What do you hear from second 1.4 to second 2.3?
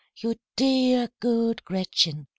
Gretchen!